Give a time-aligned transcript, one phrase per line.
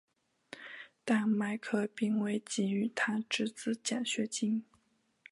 [1.05, 4.65] 但麦克并未给予他侄子奖学金。